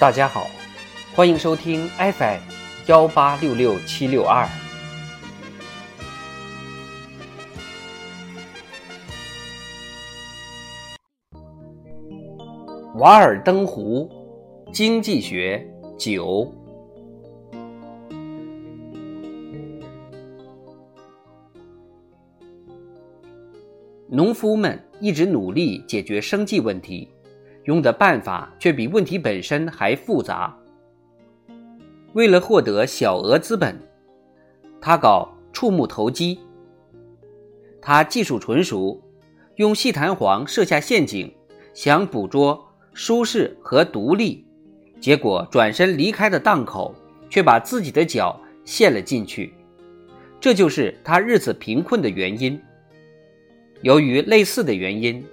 [0.00, 0.46] 大家好，
[1.14, 2.40] 欢迎收听 FM
[2.86, 4.48] 幺八六六七六二。
[12.98, 14.10] 《瓦尔登湖
[14.72, 16.50] 经济学九》，
[24.08, 27.06] 农夫们一直努力解决生计问题，
[27.70, 30.52] 用的办法却比问题本身还复杂。
[32.14, 33.78] 为了获得小额资本，
[34.80, 36.40] 他搞触目投机。
[37.80, 39.00] 他技术纯熟，
[39.54, 41.32] 用细弹簧设下陷阱，
[41.72, 42.66] 想捕捉。
[42.92, 44.44] 舒适和独立，
[45.00, 46.92] 结果转身离开的档口，
[47.30, 49.54] 却把自己的脚陷了进去，
[50.40, 52.60] 这就是他日子贫困的原因。
[53.82, 55.24] 由于类似的原因，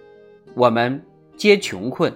[0.53, 1.03] 我们
[1.35, 2.13] 皆穷困，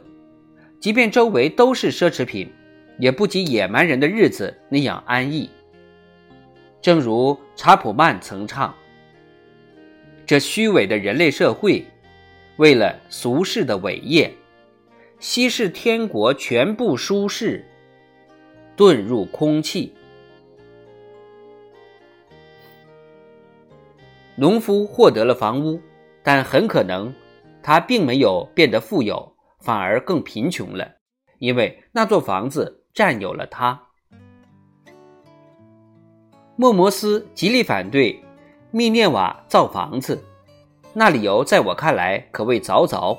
[0.81, 2.51] 即便周围都是奢侈品，
[2.97, 5.47] 也不及野蛮人的日子那样安逸。
[6.81, 8.73] 正如查普曼曾唱
[10.25, 11.85] ：“这虚伪的人类社会，
[12.57, 14.33] 为了俗世的伟业。”
[15.19, 17.63] 稀释天国全部舒适，
[18.75, 19.93] 遁入空气。
[24.35, 25.79] 农夫获得了房屋，
[26.23, 27.13] 但很可能
[27.61, 29.31] 他并没有变得富有，
[29.61, 30.95] 反而更贫穷了，
[31.39, 33.81] 因为那座房子占有了他。
[36.55, 38.21] 莫摩斯极力反对
[38.71, 40.21] 密涅瓦造房子，
[40.93, 43.17] 那理由在我看来可谓凿凿。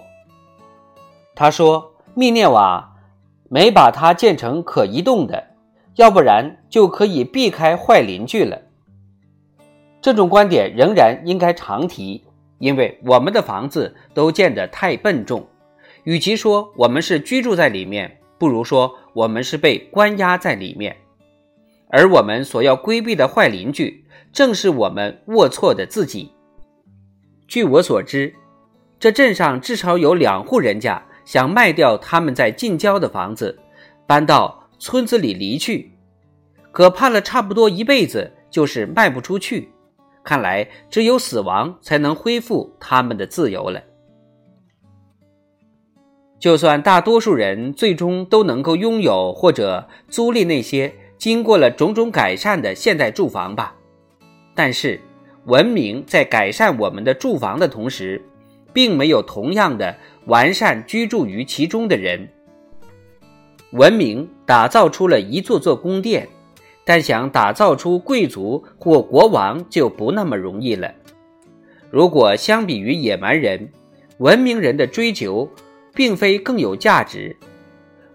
[1.34, 1.88] 他说。
[2.14, 2.94] 密涅瓦
[3.48, 5.42] 没把它建成可移动的，
[5.94, 8.60] 要不然就可以避开坏邻居了。
[10.02, 12.22] 这种观点仍然应该常提，
[12.58, 15.48] 因为我们的房子都建得太笨重。
[16.04, 20.96] 与其说我们是居住在里面，不如说我们是被关押在里面。
[21.88, 26.32] 而我们所要规避的坏邻居，正是我们龌龊的自己。
[27.46, 28.34] 据我所知，
[28.98, 31.02] 这镇上至少有两户人家。
[31.24, 33.56] 想卖掉他们在近郊的房子，
[34.08, 35.92] 搬到村子里离去，
[36.72, 39.70] 可盼了差不多一辈子，就是卖不出去。
[40.24, 43.80] 看来只有死亡才能恢复他们的自由了。
[46.42, 53.76] 就算大多数人最终都能够拥有或者租赁那些经过了种种改善的现代住房吧，
[54.52, 54.98] 但是
[55.44, 58.20] 文明在改善我们的住房的同时，
[58.72, 59.94] 并没有同样的。
[60.26, 62.28] 完善居住于其中的人，
[63.72, 66.28] 文明打造出了一座座宫殿，
[66.84, 70.92] 但想打造出贵族或国王就不那么容易了。
[71.90, 73.68] 如果相比于野蛮人，
[74.18, 75.48] 文明人的追求
[75.94, 77.36] 并非更有价值。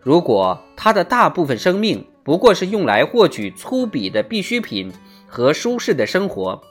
[0.01, 4.91] 如果他的大部分生命不过是用来获取粗鄙的必需品
[5.27, 6.61] 和舒适的生活，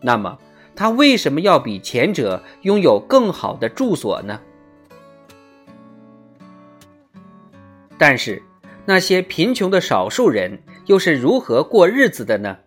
[0.00, 0.38] 那么
[0.74, 4.40] 他为什么要比前者拥有更好的住所呢？
[7.98, 8.42] 但是，
[8.84, 12.58] 那些贫穷的少数人又是如何过日子的呢？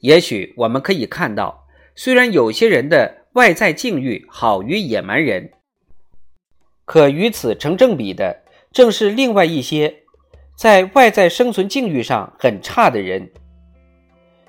[0.00, 5.52] 也许我们可以看到，虽然有些人的外在境遇好于野蛮人，
[6.90, 8.42] 可与此成正比的，
[8.72, 10.02] 正是另外一些
[10.56, 13.30] 在外在生存境遇上很差的人。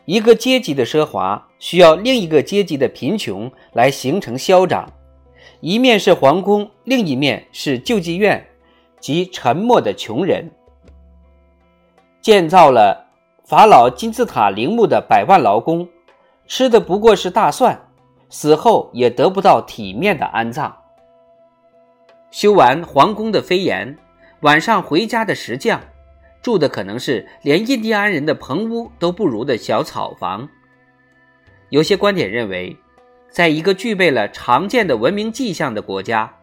[0.05, 4.91] 一个阶级的奢华需要另一个阶级的贫穷来形成消长，
[5.59, 8.43] 一面是皇宫，另一面是救济院。
[8.99, 10.49] 及沉默的穷人，
[12.21, 13.05] 建造了
[13.45, 15.87] 法老金字塔陵墓的百万劳工，
[16.47, 17.79] 吃的不过是大蒜，
[18.31, 20.75] 死后也得不到体面的安葬。
[22.31, 23.95] 修完皇宫的飞檐，
[24.39, 25.79] 晚上回家的石匠，
[26.41, 30.49] 住的可能是连印第安人的棚屋都不如的小草房。
[31.69, 32.75] 有些观点认为，
[33.29, 36.33] 在一个具备了常见的文明迹象的国家，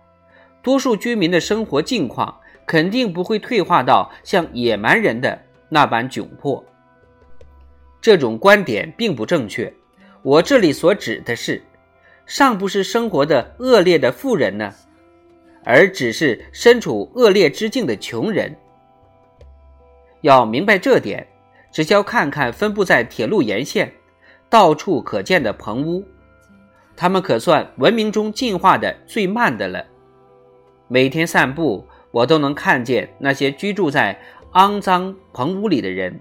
[0.63, 2.39] 多数居民的生活境况。
[2.69, 5.41] 肯定不会退化到像野蛮人的
[5.71, 6.63] 那般窘迫。
[7.99, 9.73] 这种观点并不正确。
[10.21, 11.63] 我这里所指的是，
[12.27, 14.71] 尚不是生活的恶劣的富人呢，
[15.69, 18.57] 而只是身处恶劣之境的穷人。
[20.23, 21.29] 要明白这点，
[21.71, 23.93] 只需要看看分布在铁路沿线、
[24.49, 26.03] 到处可见的棚屋，
[26.97, 29.85] 他们可算文明中进化的最慢的了。
[30.89, 31.87] 每天散步。
[32.11, 34.19] 我都能看见那些居住在
[34.55, 36.19] 肮脏棚屋里的人，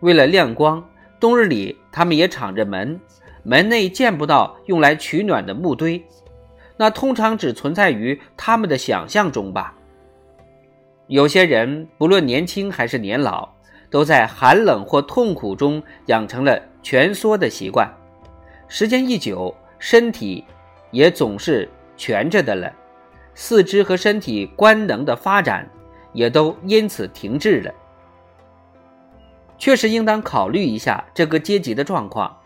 [0.00, 0.86] 为了亮光，
[1.18, 3.00] 冬日里他们也敞着门，
[3.42, 6.04] 门内见不到用来取暖的木堆，
[6.82, 9.72] 那通常只存在于他们的想象中吧。
[11.06, 13.48] 有些人不论年轻还是年老，
[13.88, 17.88] 都在寒冷或痛苦中养成了蜷缩的习惯，
[18.66, 20.44] 时间一久，身体
[20.90, 22.72] 也总是蜷着的了，
[23.32, 25.70] 四肢和身体官能的发展
[26.12, 27.72] 也都因此停滞了。
[29.56, 32.36] 确实应当考虑一下这个阶级的状况，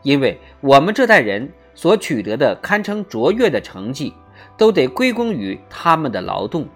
[0.00, 4.14] 因为我们这代人所取得的堪称卓越的成绩，
[4.56, 6.66] 都得归功于他们的劳动。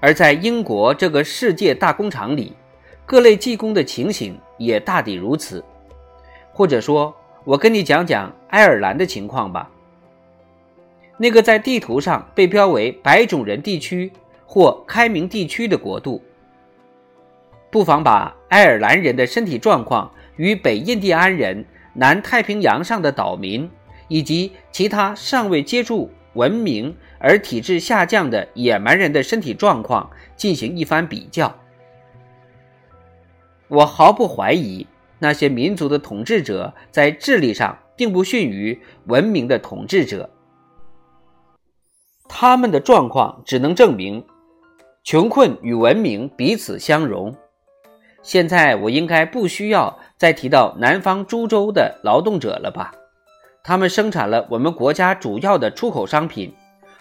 [0.00, 2.52] 而在英国这个世界大工厂里，
[3.04, 5.64] 各类技工的情形也大抵如此。
[6.52, 7.14] 或者说，
[7.44, 9.68] 我跟你讲讲爱尔兰的情况吧，
[11.16, 14.12] 那个在地图上被标为白种人地区
[14.46, 16.22] 或开明地区的国度。
[17.70, 21.64] 不妨把爱尔兰人的身体状况与北印第安人、
[21.98, 23.68] 南太平洋上的岛民
[24.06, 31.52] 以及其他尚未接触文明而体质下降的野蛮人的身体状况进行一番比较。
[33.66, 34.86] 我毫不怀疑，
[35.18, 40.30] 那些民族的统治者在智力上并不逊于文明的统治者。
[42.28, 44.24] 他们的状况只能证明，
[45.02, 47.34] 穷困与文明彼此相容。
[48.28, 52.92] 现在我应该不需要再提到南方株洲的劳动者了吧？
[53.64, 56.54] 他们生产了我们国家主要的出口商品，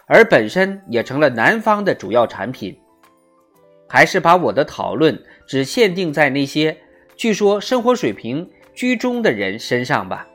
[0.05, 2.73] 而本身也成了南方的主要产品。
[3.89, 6.77] 还是把我的讨论只限定在那些
[7.17, 10.25] 据说生活水平居中的人身上吧。